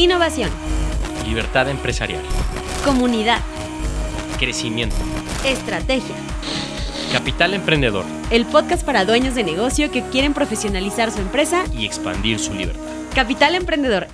[0.00, 0.48] Innovación.
[1.26, 2.22] Libertad empresarial.
[2.86, 3.40] Comunidad.
[4.38, 4.96] Crecimiento.
[5.44, 6.14] Estrategia.
[7.12, 8.06] Capital Emprendedor.
[8.30, 12.80] El podcast para dueños de negocio que quieren profesionalizar su empresa y expandir su libertad.
[13.14, 14.06] Capital Emprendedor.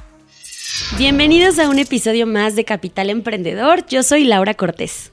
[0.99, 3.87] Bienvenidos a un episodio más de Capital Emprendedor.
[3.87, 5.13] Yo soy Laura Cortés.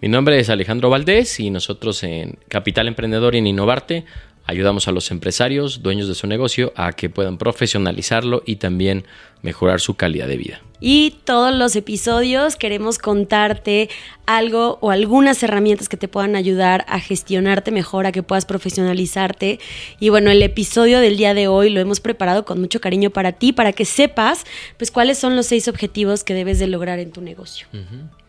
[0.00, 4.06] Mi nombre es Alejandro Valdés y nosotros en Capital Emprendedor y en Innovarte
[4.46, 9.04] ayudamos a los empresarios, dueños de su negocio, a que puedan profesionalizarlo y también
[9.42, 10.60] mejorar su calidad de vida.
[10.80, 13.88] Y todos los episodios queremos contarte
[14.26, 19.58] algo o algunas herramientas que te puedan ayudar a gestionarte mejor, a que puedas profesionalizarte.
[20.00, 23.32] Y bueno, el episodio del día de hoy lo hemos preparado con mucho cariño para
[23.32, 24.44] ti, para que sepas
[24.76, 27.66] pues cuáles son los seis objetivos que debes de lograr en tu negocio.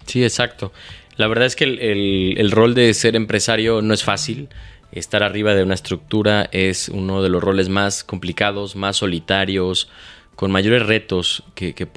[0.05, 0.71] Sí, exacto.
[1.17, 4.49] La verdad es que el, rol de ser empresario no es fácil.
[4.91, 9.89] Estar arriba de una estructura es uno de los roles más complicados, más solitarios,
[10.35, 11.87] con mayores retos que, que,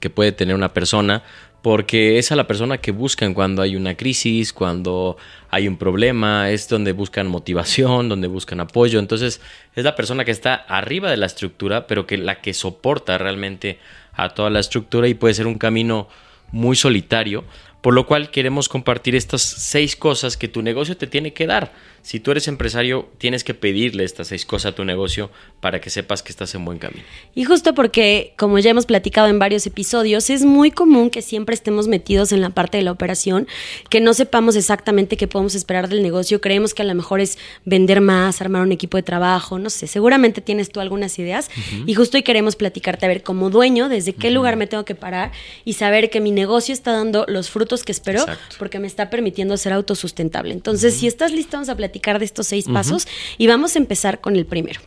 [0.00, 1.22] que puede tener una persona,
[1.62, 5.16] porque es a la persona que buscan cuando hay una crisis, cuando
[5.50, 9.00] hay un problema, es donde buscan motivación, donde buscan apoyo.
[9.00, 9.40] Entonces
[9.74, 13.80] es la persona que está arriba de la estructura, pero que la que soporta realmente
[14.12, 16.08] a toda la estructura y puede ser un camino
[16.52, 17.44] muy solitario
[17.86, 21.72] por lo cual queremos compartir estas seis cosas que tu negocio te tiene que dar.
[22.06, 25.90] Si tú eres empresario, tienes que pedirle estas seis cosas a tu negocio para que
[25.90, 27.02] sepas que estás en buen camino.
[27.34, 31.56] Y justo porque, como ya hemos platicado en varios episodios, es muy común que siempre
[31.56, 33.48] estemos metidos en la parte de la operación,
[33.90, 36.40] que no sepamos exactamente qué podemos esperar del negocio.
[36.40, 39.88] Creemos que a lo mejor es vender más, armar un equipo de trabajo, no sé.
[39.88, 41.50] Seguramente tienes tú algunas ideas.
[41.86, 44.94] Y justo hoy queremos platicarte, a ver, como dueño, desde qué lugar me tengo que
[44.94, 45.32] parar
[45.64, 48.24] y saber que mi negocio está dando los frutos que espero
[48.60, 50.54] porque me está permitiendo ser autosustentable.
[50.54, 53.06] Entonces, si estás listo, vamos a platicar de estos seis pasos
[53.38, 54.80] y vamos a empezar con el primero.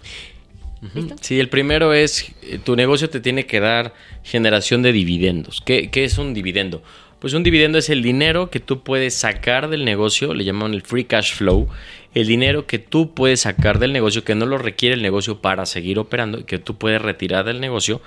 [1.21, 3.93] Sí, el primero es, eh, tu negocio te tiene que dar
[4.23, 5.61] generación de dividendos.
[5.65, 6.81] ¿Qué, ¿Qué, es un dividendo?
[7.19, 10.81] Pues un dividendo es el dinero que tú puedes sacar del negocio, le llaman el
[10.81, 11.67] free cash flow,
[12.13, 15.65] el dinero que tú puedes sacar del negocio, que no lo requiere el negocio para
[15.65, 18.01] seguir operando, que tú puedes retirar del negocio,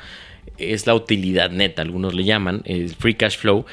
[0.56, 3.66] es la utilidad neta, algunos le llaman, el free cash flow,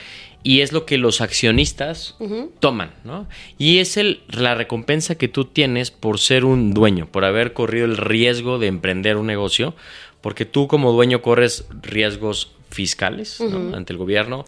[0.43, 2.15] y es lo que los accionistas
[2.59, 3.27] toman, ¿no?
[3.57, 7.85] Y es el, la recompensa que tú tienes por ser un dueño, por haber corrido
[7.85, 9.75] el riesgo de emprender un negocio,
[10.21, 14.45] porque tú como dueño corres riesgos fiscales ante el gobierno,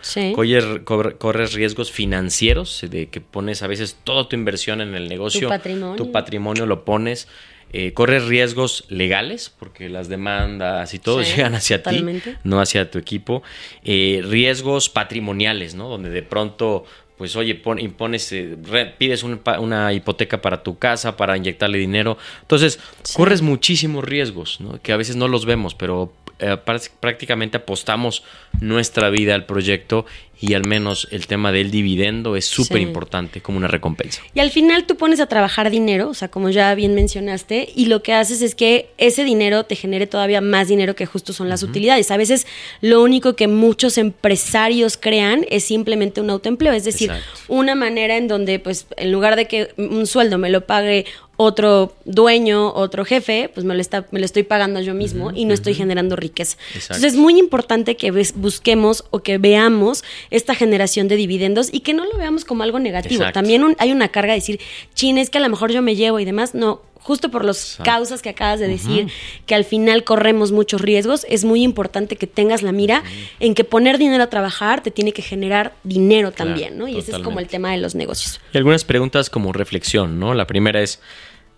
[0.85, 5.49] corres, riesgos financieros, de que pones a veces toda tu inversión en el negocio,
[5.97, 7.27] tu patrimonio lo pones
[7.73, 12.03] eh, corres riesgos legales, porque las demandas y todo llegan hacia ti,
[12.43, 13.43] no hacia tu equipo.
[13.83, 15.87] Eh, riesgos patrimoniales, ¿no?
[15.87, 16.83] Donde de pronto,
[17.17, 18.57] pues oye, impones, eh,
[18.97, 22.17] pides una hipoteca para tu casa, para inyectarle dinero.
[22.41, 22.79] Entonces,
[23.13, 24.81] corres muchísimos riesgos, ¿no?
[24.81, 26.57] Que a veces no los vemos, pero eh,
[26.99, 28.23] prácticamente apostamos
[28.61, 30.07] nuestra vida al proyecto
[30.41, 34.23] y al menos el tema del dividendo es súper importante como una recompensa.
[34.33, 37.85] Y al final tú pones a trabajar dinero, o sea, como ya bien mencionaste, y
[37.85, 41.47] lo que haces es que ese dinero te genere todavía más dinero que justo son
[41.47, 42.09] las utilidades.
[42.09, 42.47] A veces
[42.81, 47.11] lo único que muchos empresarios crean es simplemente un autoempleo, es decir,
[47.47, 51.05] una manera en donde pues en lugar de que un sueldo me lo pague
[51.41, 55.45] otro dueño, otro jefe, pues me lo, está, me lo estoy pagando yo mismo y
[55.45, 56.57] no estoy generando riqueza.
[56.73, 61.93] Entonces es muy importante que busquemos o que veamos esta generación de dividendos y que
[61.93, 63.25] no lo veamos como algo negativo.
[63.33, 64.59] También hay una carga de decir,
[64.93, 66.53] chin, es que a lo mejor yo me llevo y demás.
[66.53, 69.07] No, justo por las causas que acabas de decir,
[69.45, 73.03] que al final corremos muchos riesgos, es muy importante que tengas la mira
[73.39, 76.87] en que poner dinero a trabajar te tiene que generar dinero también, ¿no?
[76.87, 78.39] Y ese es como el tema de los negocios.
[78.53, 80.33] Y algunas preguntas como reflexión, ¿no?
[80.33, 80.99] La primera es,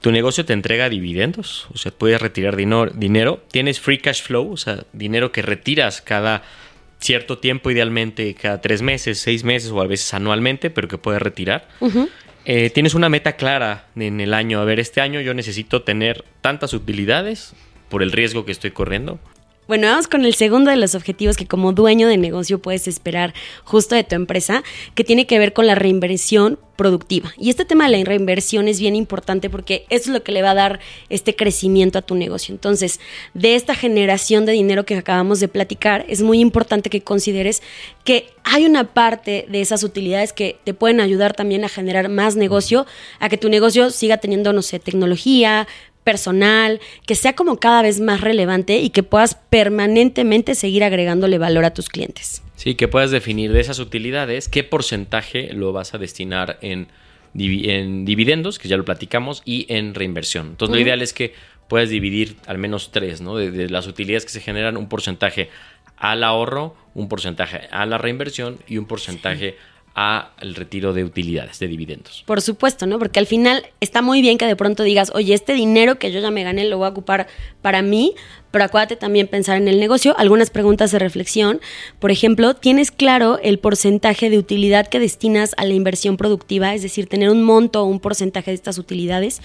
[0.03, 4.57] tu negocio te entrega dividendos, o sea, puedes retirar dinero, tienes free cash flow, o
[4.57, 6.43] sea, dinero que retiras cada
[6.99, 11.21] cierto tiempo, idealmente cada tres meses, seis meses o a veces anualmente, pero que puedes
[11.21, 11.69] retirar.
[12.43, 16.25] Eh, tienes una meta clara en el año, a ver, este año yo necesito tener
[16.41, 17.53] tantas utilidades
[17.87, 19.21] por el riesgo que estoy corriendo.
[19.73, 23.33] Bueno, vamos con el segundo de los objetivos que como dueño de negocio puedes esperar
[23.63, 24.61] justo de tu empresa,
[24.93, 27.33] que tiene que ver con la reinversión productiva.
[27.39, 30.43] Y este tema de la reinversión es bien importante porque eso es lo que le
[30.43, 32.53] va a dar este crecimiento a tu negocio.
[32.53, 32.99] Entonces,
[33.33, 37.63] de esta generación de dinero que acabamos de platicar, es muy importante que consideres
[38.03, 42.35] que hay una parte de esas utilidades que te pueden ayudar también a generar más
[42.35, 42.85] negocio,
[43.19, 45.67] a que tu negocio siga teniendo, no sé, tecnología,
[46.03, 51.65] personal, que sea como cada vez más relevante y que puedas permanentemente seguir agregándole valor
[51.65, 52.43] a tus clientes.
[52.55, 56.87] Sí, que puedas definir de esas utilidades qué porcentaje lo vas a destinar en,
[57.33, 60.47] dividendos, que ya lo platicamos, y en reinversión.
[60.47, 61.33] Entonces, lo ideal es que
[61.67, 63.35] puedas dividir al menos tres, ¿no?
[63.35, 65.49] De, las utilidades que se generan, un porcentaje
[65.97, 69.57] al ahorro, un porcentaje a la reinversión y un porcentaje
[69.93, 72.23] al retiro de utilidades, de dividendos.
[72.25, 72.97] Por supuesto, ¿no?
[72.97, 76.19] Porque al final está muy bien que de pronto digas, oye, este dinero que yo
[76.19, 77.27] ya me gané lo voy a ocupar
[77.61, 78.15] para mí,
[78.53, 80.13] pero acuérdate también pensar en el negocio.
[80.15, 81.59] Algunas preguntas de reflexión.
[81.97, 86.75] Por ejemplo, ¿tienes claro el porcentaje de utilidad que destinas a la inversión productiva?
[86.75, 89.41] Es decir, tener un monto o un porcentaje de estas utilidades.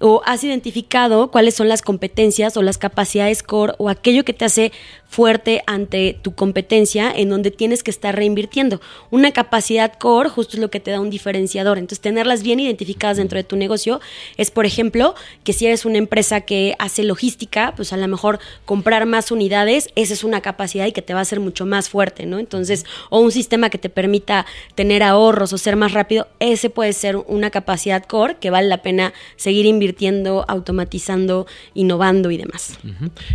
[0.00, 4.44] ¿O has identificado cuáles son las competencias o las capacidades core o aquello que te
[4.44, 4.72] hace
[5.06, 8.80] fuerte ante tu competencia en donde tienes que estar reinvirtiendo?
[9.12, 11.78] Una capacidad core justo es lo que te da un diferenciador.
[11.78, 14.00] Entonces, tenerlas bien identificadas dentro de tu negocio
[14.36, 15.14] es, por ejemplo,
[15.44, 19.88] que si eres una empresa que hace logística, pues a lo mejor comprar más unidades,
[19.94, 22.38] esa es una capacidad y que te va a hacer mucho más fuerte, ¿no?
[22.38, 26.92] Entonces, o un sistema que te permita tener ahorros o ser más rápido, ese puede
[26.92, 32.78] ser una capacidad core que vale la pena seguir invirtiendo, automatizando, innovando y demás.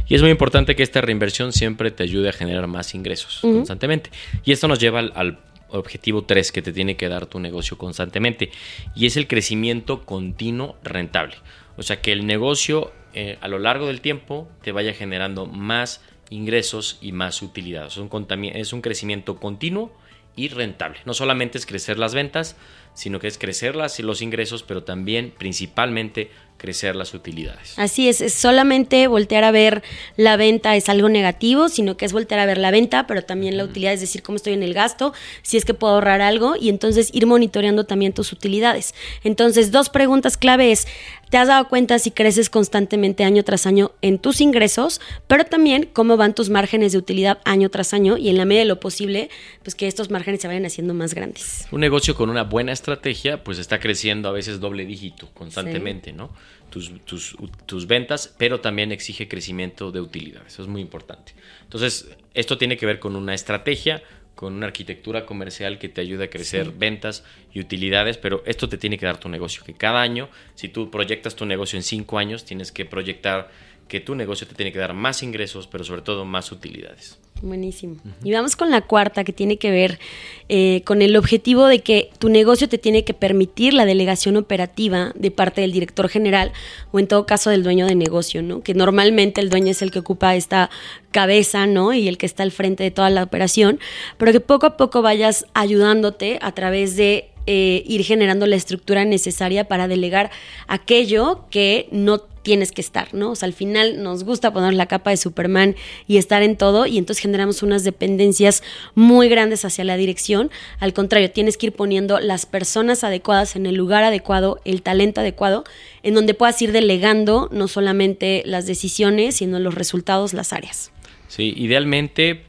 [0.08, 4.10] Y es muy importante que esta reinversión siempre te ayude a generar más ingresos constantemente.
[4.44, 5.40] Y esto nos lleva al,
[5.70, 8.52] objetivo 3 que te tiene que dar tu negocio constantemente
[8.96, 11.36] y es el crecimiento continuo rentable.
[11.78, 16.02] O sea, que el negocio eh, a lo largo del tiempo te vaya generando más
[16.30, 17.88] ingresos y más utilidad.
[17.88, 19.92] Es un, crecimiento continuo
[20.36, 21.00] y rentable.
[21.06, 22.58] No solamente es crecer las ventas,
[22.94, 26.32] sino que es crecer las, los ingresos, pero también principalmente
[26.64, 27.78] crecer las utilidades.
[27.78, 29.84] Así es, es solamente voltear a ver
[30.16, 33.58] la venta es algo negativo, sino que es voltear a ver la venta, pero también
[33.58, 36.56] la utilidad, es decir, cómo estoy en el gasto, si es que puedo ahorrar algo
[36.56, 38.96] y entonces ir monitoreando también tus utilidades.
[39.26, 40.88] Entonces, dos preguntas clave es,
[41.30, 45.90] ¿te has dado cuenta si creces constantemente año tras año en tus ingresos, pero también
[45.92, 48.80] cómo van tus márgenes de utilidad año tras año y en la medida de lo
[48.80, 49.30] posible,
[49.64, 51.68] pues que estos márgenes se vayan haciendo más grandes?
[51.72, 56.32] Un negocio con una buena estrategia, pues está creciendo a veces doble dígito constantemente, ¿no?
[56.74, 60.54] Tus, ventas, pero también exige crecimiento de utilidades.
[60.54, 61.34] Eso es muy importante.
[61.64, 64.02] Entonces, esto tiene que ver con una estrategia,
[64.36, 67.24] con una arquitectura comercial que te ayude a crecer ventas
[67.54, 70.90] y utilidades, pero esto te tiene que dar tu negocio, que cada año, si tú
[70.90, 73.52] proyectas tu negocio en cinco años, tienes que proyectar
[73.88, 77.20] que tu negocio te tiene que dar más ingresos, pero sobre todo más utilidades.
[77.44, 77.98] Buenísimo.
[78.24, 80.00] Y vamos con la cuarta, que tiene que ver
[80.48, 85.12] eh, con el objetivo de que tu negocio te tiene que permitir la delegación operativa
[85.16, 86.54] de parte del director general
[86.94, 88.62] o en todo caso del dueño de negocio, ¿no?
[88.62, 90.70] Que normalmente el dueño es el que ocupa esta
[91.12, 91.92] cabeza, ¿no?
[91.94, 93.78] Y el que está al frente de toda la operación,
[94.18, 99.06] pero que poco a poco vayas ayudándote a través de eh, ir generando la estructura
[99.06, 100.32] necesaria para delegar
[100.68, 103.32] aquello que no tienes que estar, ¿no?
[103.32, 105.76] O sea, al final nos gusta poner la capa de Superman
[106.08, 108.64] y estar en todo y entonces generamos unas dependencias
[108.94, 110.52] muy grandes hacia la dirección.
[110.80, 115.22] Al contrario, tienes que ir poniendo las personas adecuadas en el lugar adecuado, el talento
[115.22, 115.64] adecuado,
[116.04, 120.92] en donde puedas ir delegando no solamente las decisiones, sino los resultados, las áreas.
[121.30, 122.44] Sí, idealmente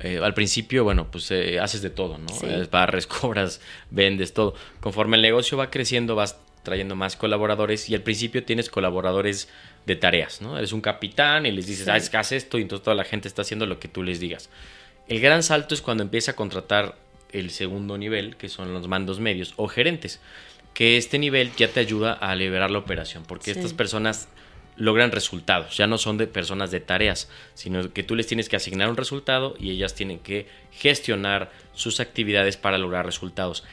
[0.00, 2.26] eh, al principio, bueno, pues eh, haces de todo, ¿no?
[2.48, 3.60] Eh, barres, cobras,
[3.90, 4.54] vendes, todo.
[4.80, 9.48] Conforme el negocio va creciendo, vas trayendo más colaboradores y al principio tienes colaboradores
[9.86, 10.58] de tareas, ¿no?
[10.58, 13.04] Eres un capitán y les dices, ah, es que haz esto y entonces toda la
[13.04, 14.50] gente está haciendo lo que tú les digas.
[15.06, 16.96] El gran salto es cuando empieza a contratar
[17.32, 20.20] el segundo nivel, que son los mandos medios o gerentes,
[20.74, 24.28] que este nivel ya te ayuda a liberar la operación, porque estas personas
[24.76, 25.76] logran resultados.
[25.76, 28.96] Ya no son de personas de tareas, sino que tú les tienes que asignar un
[28.96, 33.64] resultado y ellas tienen que gestionar sus actividades para lograr resultados.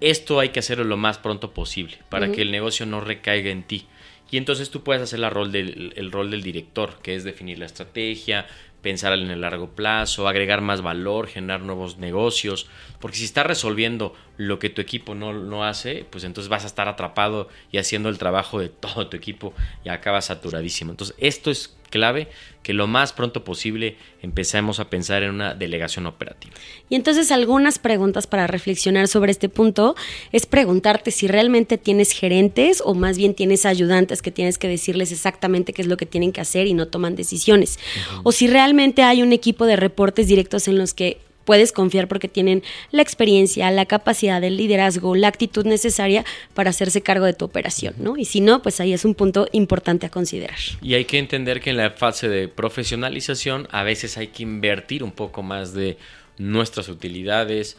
[0.00, 3.62] Esto hay que hacerlo lo más pronto posible para que el negocio no recaiga en
[3.62, 3.86] ti.
[4.30, 7.58] Y entonces tú puedes hacer la rol del, el rol del director, que es definir
[7.58, 8.46] la estrategia,
[8.82, 12.66] pensar en el largo plazo, agregar más valor, generar nuevos negocios,
[13.00, 16.66] porque si estás resolviendo lo que tu equipo no, no, hace, pues entonces vas a
[16.66, 20.90] estar atrapado y haciendo el trabajo de todo tu equipo y acabas saturadísimo.
[20.90, 22.28] Entonces esto es clave
[22.62, 26.54] que lo más pronto posible empecemos a pensar en una delegación operativa.
[26.88, 29.94] Y entonces algunas preguntas para reflexionar sobre este punto
[30.32, 35.12] es preguntarte si realmente tienes gerentes o más bien tienes ayudantes que tienes que decirles
[35.12, 37.78] exactamente qué es lo que tienen que hacer y no toman decisiones.
[38.22, 42.28] O si realmente hay un equipo de reportes directos en los que puedes confiar porque
[42.28, 47.44] tienen la experiencia, la capacidad, el liderazgo, la actitud necesaria para hacerse cargo de tu
[47.44, 48.16] operación, ¿no?
[48.16, 50.58] Y si no, pues ahí es un punto importante a considerar.
[50.80, 55.02] Y hay que entender que en la fase de profesionalización a veces hay que invertir
[55.02, 55.96] un poco más de
[56.38, 57.76] nuestras utilidades,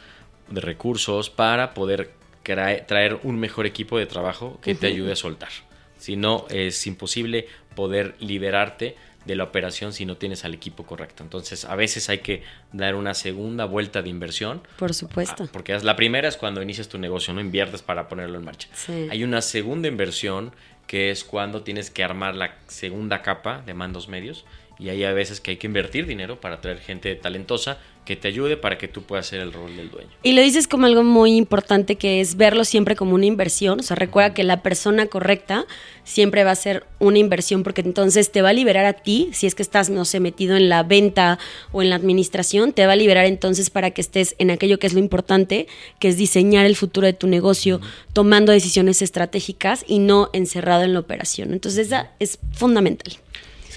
[0.50, 2.12] de recursos para poder
[2.44, 5.50] traer un mejor equipo de trabajo que te ayude a soltar.
[5.98, 11.24] Si no, es imposible poder liberarte de la operación si no tienes al equipo correcto.
[11.24, 14.62] Entonces, a veces hay que dar una segunda vuelta de inversión.
[14.78, 15.44] Por supuesto.
[15.44, 18.68] Ah, porque la primera es cuando inicias tu negocio, no inviertes para ponerlo en marcha.
[19.10, 20.54] Hay una segunda inversión
[20.88, 24.46] que es cuando tienes que armar la segunda capa de mandos medios
[24.80, 28.28] y hay a veces que hay que invertir dinero para traer gente talentosa que te
[28.28, 30.10] ayude para que tú puedas ser el rol del dueño.
[30.24, 33.80] Y lo dices como algo muy importante que es verlo siempre como una inversión.
[33.80, 35.66] O sea, recuerda que la persona correcta
[36.04, 39.48] siempre va a ser una inversión porque entonces te va a liberar a ti, si
[39.48, 41.40] es que estás, no sé, metido en la venta
[41.72, 44.88] o en la administración, te va a liberar entonces para que estés en aquello que
[44.88, 45.68] es lo importante,
[46.00, 47.80] que es diseñar el futuro de tu negocio,
[48.12, 51.54] tomando decisiones estratégicas y no encerrado en la operación.
[51.54, 53.14] Entonces, esa es fundamental.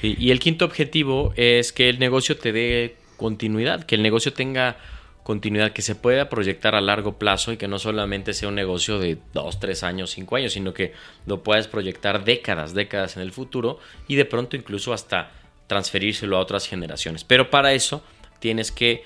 [0.00, 4.34] Sí, y el quinto objetivo es que el negocio te dé continuidad, que el negocio
[4.34, 4.76] tenga
[5.22, 8.98] continuidad, que se pueda proyectar a largo plazo y que no solamente sea un negocio
[8.98, 10.92] de dos, tres años, cinco años, sino que
[11.24, 15.30] lo puedas proyectar décadas, décadas en el futuro y de pronto incluso hasta
[15.66, 17.24] transferírselo a otras generaciones.
[17.24, 18.04] Pero para eso
[18.38, 19.02] tienes que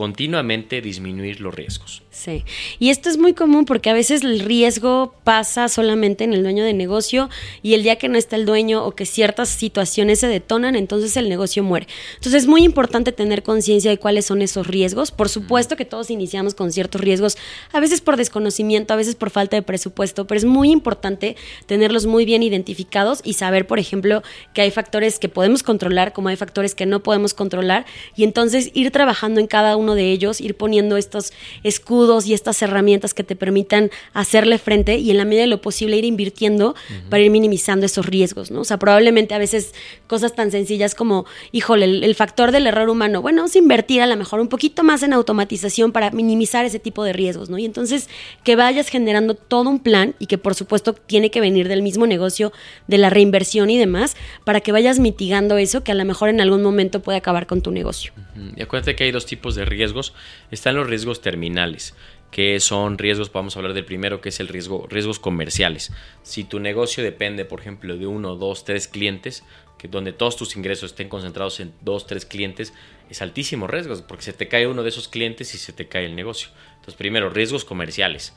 [0.00, 2.02] continuamente disminuir los riesgos.
[2.10, 2.42] Sí,
[2.78, 6.64] y esto es muy común porque a veces el riesgo pasa solamente en el dueño
[6.64, 7.28] de negocio
[7.62, 11.18] y el día que no está el dueño o que ciertas situaciones se detonan, entonces
[11.18, 11.86] el negocio muere.
[12.14, 15.10] Entonces es muy importante tener conciencia de cuáles son esos riesgos.
[15.10, 17.36] Por supuesto que todos iniciamos con ciertos riesgos,
[17.70, 22.06] a veces por desconocimiento, a veces por falta de presupuesto, pero es muy importante tenerlos
[22.06, 24.22] muy bien identificados y saber, por ejemplo,
[24.54, 27.84] que hay factores que podemos controlar, como hay factores que no podemos controlar,
[28.16, 31.32] y entonces ir trabajando en cada uno de ellos, ir poniendo estos
[31.62, 35.60] escudos y estas herramientas que te permitan hacerle frente y en la medida de lo
[35.60, 36.74] posible ir invirtiendo
[37.08, 38.60] para ir minimizando esos riesgos, ¿no?
[38.60, 39.74] O sea, probablemente a veces
[40.06, 44.16] cosas tan sencillas como, híjole, el, factor del error humano, bueno, es invertir a lo
[44.16, 47.58] mejor un poquito más en automatización para minimizar ese tipo de riesgos, ¿no?
[47.58, 48.08] Y entonces
[48.44, 52.06] que vayas generando todo un plan y que por supuesto tiene que venir del mismo
[52.06, 52.52] negocio,
[52.86, 56.40] de la reinversión y demás, para que vayas mitigando eso que a lo mejor en
[56.40, 58.12] algún momento puede acabar con tu negocio.
[58.56, 60.12] Y acuérdate que hay dos tipos de riesgos.
[60.50, 61.94] Están los riesgos terminales
[62.30, 65.92] que son riesgos, vamos a hablar del primero, que es el riesgo, riesgos comerciales.
[66.22, 69.42] Si tu negocio depende, por ejemplo, de uno, dos, tres clientes,
[69.78, 72.72] que donde todos tus ingresos estén concentrados en dos, tres clientes,
[73.08, 76.06] es altísimo riesgo, porque se te cae uno de esos clientes y se te cae
[76.06, 76.50] el negocio.
[76.74, 78.34] Entonces, primero, riesgos comerciales.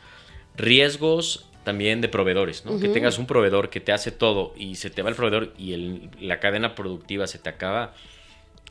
[0.56, 2.80] Riesgos también de proveedores, ¿no?
[2.80, 6.10] Que tengas un proveedor que te hace todo y se te va el proveedor y
[6.20, 7.94] la cadena productiva se te acaba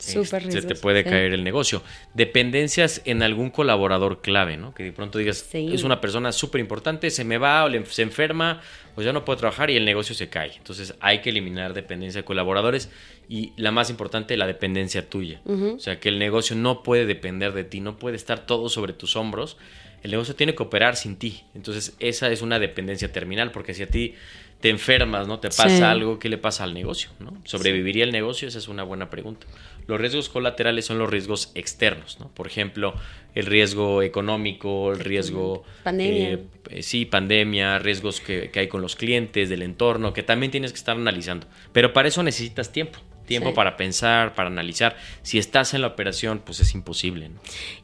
[0.03, 1.81] se te puede caer el negocio.
[2.13, 4.73] Dependencias en algún colaborador clave, ¿no?
[4.73, 8.61] Que de pronto digas, es una persona súper importante, se me va o se enferma
[8.95, 10.53] o ya no puedo trabajar y el negocio se cae.
[10.57, 12.89] Entonces hay que eliminar dependencia de colaboradores
[13.29, 15.41] y la más importante, la dependencia tuya.
[15.45, 18.93] O sea, que el negocio no puede depender de ti, no puede estar todo sobre
[18.93, 19.57] tus hombros.
[20.03, 21.43] El negocio tiene que operar sin ti.
[21.55, 24.15] Entonces esa es una dependencia terminal porque si a ti
[24.63, 25.41] te enfermas, ¿no?
[25.41, 27.09] Te pasa algo, ¿qué le pasa al negocio?
[27.19, 27.33] ¿no?
[27.43, 28.47] ¿Sobreviviría el negocio?
[28.47, 29.45] Esa es una buena pregunta.
[29.87, 32.29] Los riesgos colaterales son los riesgos externos, ¿no?
[32.29, 32.93] Por ejemplo,
[33.35, 35.63] el riesgo económico, el riesgo...
[35.83, 36.29] Pandemia.
[36.29, 40.51] Eh, eh, sí, pandemia, riesgos que, que hay con los clientes, del entorno, que también
[40.51, 41.47] tienes que estar analizando.
[41.71, 44.95] Pero para eso necesitas tiempo tiempo para pensar, para analizar.
[45.21, 47.31] Si estás en la operación, pues es imposible.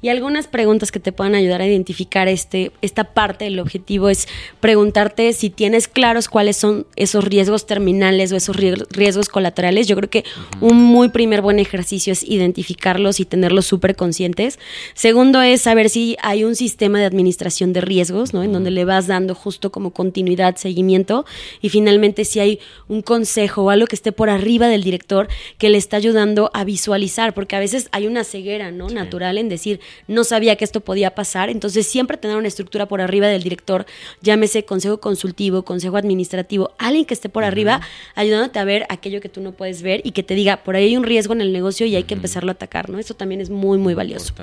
[0.02, 4.28] Y algunas preguntas que te puedan ayudar a identificar este, esta parte del objetivo es
[4.60, 9.88] preguntarte si tienes claros cuáles son esos riesgos terminales o esos riesgos colaterales.
[9.88, 10.26] Yo creo que
[10.60, 14.60] un muy primer buen ejercicio es identificarlos y tenerlos súper conscientes.
[14.94, 18.44] Segundo es saber si hay un sistema de administración de riesgos, ¿no?
[18.44, 21.26] En donde le vas dando justo como continuidad, seguimiento.
[21.62, 25.70] Y finalmente si hay un consejo o algo que esté por arriba del director que
[25.70, 28.90] le está ayudando a visualizar, porque a veces hay una ceguera, ¿no?
[28.90, 33.02] Natural en decir, no sabía que esto podía pasar, entonces siempre tener una estructura por
[33.02, 33.86] arriba del director,
[34.22, 37.82] llámese consejo consultivo, consejo administrativo, alguien que esté por arriba,
[38.16, 40.86] ayudándote a ver aquello que tú no puedes ver y que te diga, por ahí
[40.86, 43.00] hay un riesgo en el negocio y hay que empezarlo a atacar, ¿no?
[43.00, 44.34] Eso también es muy, muy valioso.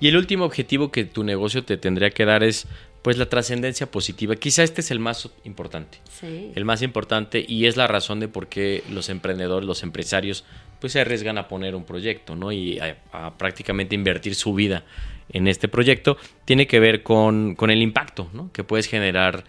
[0.00, 2.66] Y el último objetivo que tu negocio te tendría que dar es
[3.02, 4.36] pues la trascendencia positiva.
[4.36, 5.98] Quizá este es el más importante.
[6.22, 10.44] El más importante y es la razón de por qué los emprendedores, los empresarios,
[10.80, 12.52] pues se arriesgan a poner un proyecto, ¿no?
[12.52, 14.84] Y a, prácticamente invertir su vida
[15.32, 16.16] en este proyecto.
[16.44, 18.52] Tiene que ver con, con el impacto, ¿no?
[18.52, 19.44] Que puedes generar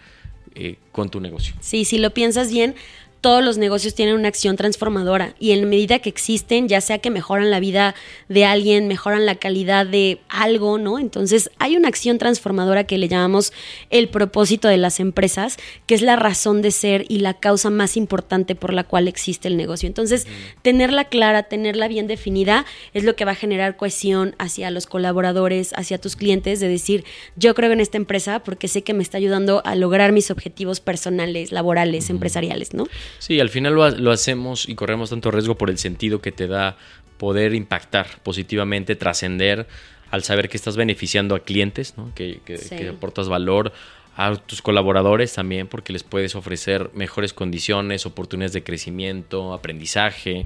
[0.56, 1.56] eh, con tu negocio.
[1.62, 2.76] Sí, si lo piensas bien,
[3.24, 7.10] todos los negocios tienen una acción transformadora y en medida que existen, ya sea que
[7.10, 7.96] mejoran la vida
[8.28, 11.00] de alguien, mejoran la calidad de algo, ¿no?
[11.00, 13.54] Entonces hay una acción transformadora que le llamamos
[13.90, 15.56] el propósito de las empresas,
[15.88, 19.48] que es la razón de ser y la causa más importante por la cual existe
[19.48, 19.88] el negocio.
[19.88, 20.28] Entonces,
[20.62, 25.72] tenerla clara, tenerla bien definida, es lo que va a generar cohesión hacia los colaboradores,
[25.78, 27.06] hacia tus clientes, de decir,
[27.38, 30.82] yo creo en esta empresa porque sé que me está ayudando a lograr mis objetivos
[30.82, 32.88] personales, laborales, empresariales, ¿no?
[33.20, 36.78] Sí, al final lo, hacemos y corremos tanto riesgo por el sentido que te da
[37.18, 39.68] poder impactar positivamente, trascender
[40.12, 42.14] al saber que estás beneficiando a clientes, ¿no?
[42.14, 42.42] que,
[42.90, 43.74] aportas valor
[44.16, 50.46] a tus colaboradores también porque les puedes ofrecer mejores condiciones, oportunidades de crecimiento, aprendizaje,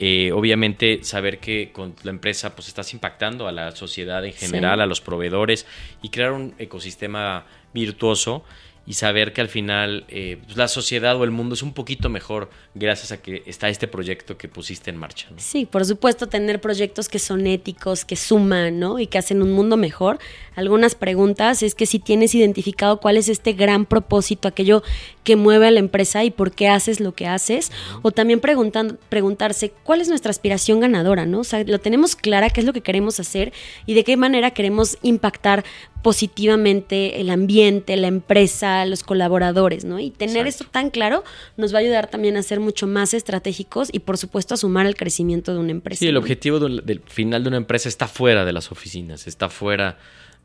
[0.00, 4.80] Eh, obviamente saber que con la empresa pues estás impactando a la sociedad en general,
[4.80, 5.66] a los proveedores
[6.02, 8.44] y crear un ecosistema virtuoso
[8.88, 12.08] y saber que al final eh, pues, la sociedad o el mundo es un poquito
[12.08, 15.28] mejor gracias a que está este proyecto que pusiste en marcha.
[15.36, 18.98] Sí, por supuesto, tener proyectos que son éticos, que suman, ¿no?
[18.98, 20.18] Y que hacen un mundo mejor.
[20.56, 24.82] Algunas preguntas es que si tienes identificado cuál es este gran propósito, aquello
[25.22, 29.72] que mueve a la empresa y por qué haces lo que haces, o también preguntarse
[29.84, 31.40] cuál es nuestra aspiración ganadora, ¿no?
[31.40, 33.52] O sea, lo tenemos clara, qué es lo que queremos hacer
[33.84, 35.64] y de qué manera queremos impactar
[36.02, 39.98] positivamente el ambiente, la empresa, los colaboradores, ¿no?
[39.98, 41.24] Y tener esto tan claro
[41.56, 44.86] nos va a ayudar también a ser mucho más estratégicos y por supuesto a sumar
[44.86, 46.00] al crecimiento de una empresa.
[46.00, 49.98] Sí, el objetivo del, final de una empresa está fuera de las oficinas, está fuera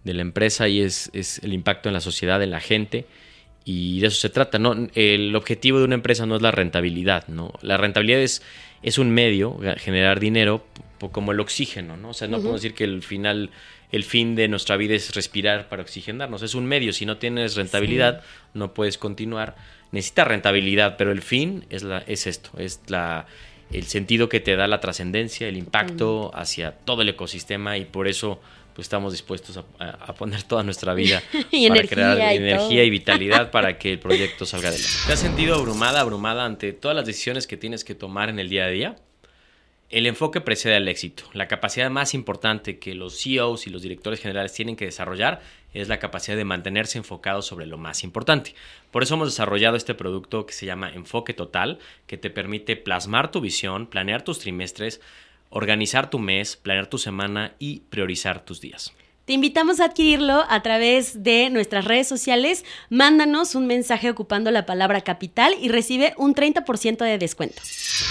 [0.04, 3.06] de la empresa y es, es el impacto en la sociedad, en la gente
[3.66, 4.76] y de eso se trata, ¿no?
[4.94, 7.54] El objetivo de una empresa no es la rentabilidad, ¿no?
[7.62, 8.42] La rentabilidad es,
[8.82, 10.66] es un medio, generar dinero,
[11.12, 12.10] como el oxígeno, ¿no?
[12.10, 13.52] O sea, no podemos decir que el final
[13.94, 16.42] el fin de nuestra vida es respirar para oxigenarnos.
[16.42, 16.94] Es un medio.
[16.94, 18.24] Si no tienes rentabilidad,
[18.56, 19.56] no puedes continuar.
[19.92, 23.28] Necesitas rentabilidad, pero el fin es, la, es esto, es la,
[23.72, 28.08] el sentido que te da la trascendencia, el impacto hacia todo el ecosistema y por
[28.08, 28.42] eso
[28.74, 31.22] pues estamos dispuestos a, poner toda nuestra vida
[31.68, 34.92] para crear energía y vitalidad para que el proyecto salga adelante.
[35.06, 38.50] ¿Te has sentido abrumada, abrumada ante todas las decisiones que tienes que tomar en el
[38.50, 38.96] día a día?
[39.94, 41.26] El enfoque precede al éxito.
[41.34, 45.88] La capacidad más importante que los CEOs y los directores generales tienen que desarrollar es
[45.88, 48.56] la capacidad de mantenerse enfocados sobre lo más importante.
[48.90, 53.30] Por eso hemos desarrollado este producto que se llama Enfoque Total, que te permite plasmar
[53.30, 55.00] tu visión, planear tus trimestres,
[55.52, 58.96] organizar tu mes, planear tu semana y priorizar tus días.
[59.26, 62.66] Te invitamos a adquirirlo a través de nuestras redes sociales.
[62.90, 67.62] Mándanos un mensaje ocupando la palabra capital y recibe un 30% de descuento.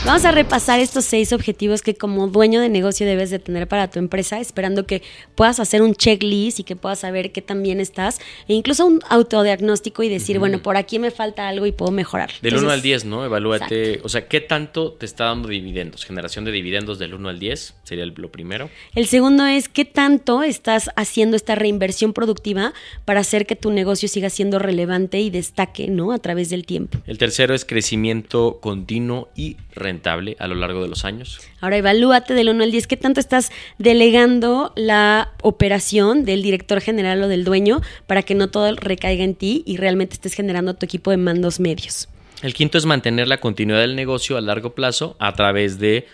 [0.06, 3.90] Vamos a repasar estos seis objetivos que como dueño de negocio debes de tener para
[3.90, 5.02] tu empresa, esperando que
[5.34, 9.00] puedas hacer un checklist y que puedas saber qué tan bien estás, e incluso un
[9.10, 12.30] autodiagnóstico y decir, bueno, por aquí me falta algo y puedo mejorar.
[12.40, 13.24] Del 1 al 10, ¿no?
[13.24, 16.06] Evalúate, o sea, ¿qué tanto te está dando dividendos?
[16.06, 18.70] Generación de dividendos del 1 al 10 sería lo primero.
[18.94, 22.72] El segundo es, ¿qué tanto estás haciendo esta reinversión productiva
[23.04, 26.12] para hacer que tu negocio siga siendo relevante y destaque, ¿no?
[26.12, 26.98] A través del tiempo.
[27.06, 31.40] El tercero es crecimiento continuo y rentable a lo largo de los años.
[31.60, 37.22] Ahora evalúate del 1 al 10 qué tanto estás delegando la operación del director general
[37.22, 40.86] o del dueño para que no todo recaiga en ti y realmente estés generando tu
[40.86, 42.08] equipo de mandos medios.
[42.42, 46.08] El quinto es mantener la continuidad del negocio a largo plazo a través de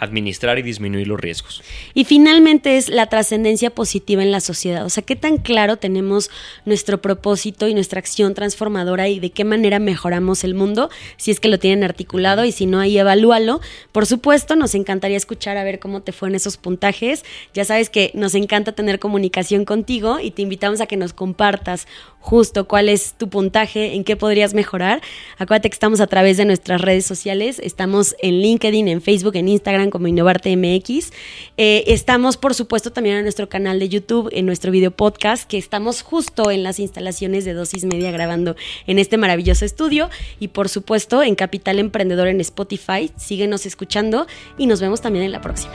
[0.00, 1.62] administrar y disminuir los riesgos.
[1.94, 4.84] Y finalmente es la trascendencia positiva en la sociedad.
[4.84, 6.30] O sea, qué tan claro tenemos
[6.64, 11.38] nuestro propósito y nuestra acción transformadora y de qué manera mejoramos el mundo, si es
[11.38, 13.60] que lo tienen articulado y si no, ahí evalúalo.
[13.92, 17.22] Por supuesto, nos encantaría escuchar a ver cómo te fue en esos puntajes.
[17.52, 21.86] Ya sabes que nos encanta tener comunicación contigo y te invitamos a que nos compartas
[22.20, 25.00] justo cuál es tu puntaje, en qué podrías mejorar.
[25.38, 29.48] Acuérdate que estamos a través de nuestras redes sociales, estamos en LinkedIn, en Facebook, en
[29.48, 31.12] Instagram como Innovarte MX.
[31.56, 35.58] Eh, estamos, por supuesto, también en nuestro canal de YouTube, en nuestro video podcast, que
[35.58, 38.54] estamos justo en las instalaciones de Dosis Media grabando
[38.86, 40.10] en este maravilloso estudio.
[40.38, 43.10] Y por supuesto, en Capital Emprendedor en Spotify.
[43.16, 44.26] Síguenos escuchando
[44.58, 45.72] y nos vemos también en la próxima.